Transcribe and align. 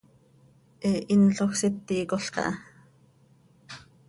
He 0.85 0.93
hinloj 1.11 1.47
síticol 1.61 2.25
caha. 2.39 2.57